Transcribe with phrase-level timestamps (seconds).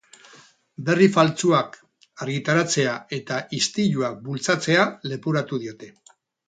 [0.87, 1.77] Berri faltsuak
[2.25, 5.97] argitaratzea eta istiluak bultzatzea leporatu diote.